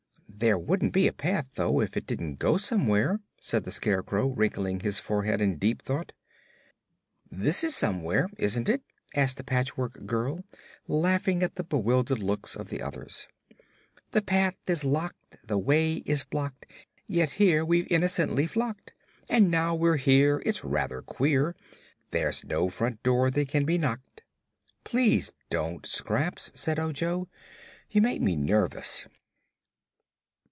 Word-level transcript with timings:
"There 0.33 0.57
wouldn't 0.57 0.91
be 0.91 1.05
a 1.05 1.13
path, 1.13 1.45
though, 1.53 1.81
if 1.81 1.95
it 1.95 2.07
didn't 2.07 2.39
go 2.39 2.57
somewhere," 2.57 3.19
said 3.39 3.63
the 3.63 3.69
Scarecrow, 3.69 4.27
wrinkling 4.29 4.79
his 4.79 4.99
forehead 4.99 5.39
in 5.39 5.59
deep 5.59 5.83
thought. 5.83 6.13
"This 7.29 7.63
is 7.63 7.75
somewhere, 7.75 8.27
isn't 8.39 8.67
it?" 8.67 8.81
asked 9.15 9.37
the 9.37 9.43
Patchwork 9.43 10.07
Girl, 10.07 10.43
laughing 10.87 11.43
at 11.43 11.55
the 11.57 11.63
bewildered 11.63 12.17
looks 12.17 12.55
of 12.55 12.69
the 12.69 12.81
others. 12.81 13.27
"The 14.11 14.23
path 14.23 14.55
is 14.65 14.83
locked, 14.83 15.37
the 15.47 15.59
way 15.59 15.95
is 16.07 16.23
blocked, 16.23 16.65
Yet 17.07 17.31
here 17.33 17.63
we've 17.63 17.91
innocently 17.91 18.47
flocked; 18.47 18.93
And 19.29 19.51
now 19.51 19.75
we're 19.75 19.97
here 19.97 20.41
it's 20.43 20.63
rather 20.63 21.03
queer 21.03 21.55
There's 22.09 22.43
no 22.45 22.67
front 22.67 23.03
door 23.03 23.29
that 23.29 23.47
can 23.49 23.63
be 23.63 23.77
knocked." 23.77 24.23
"Please 24.85 25.33
don't, 25.51 25.85
Scraps," 25.85 26.51
said 26.55 26.79
Ojo. 26.79 27.29
"You 27.91 28.01
make 28.01 28.23
me 28.23 28.35
nervous." 28.35 29.05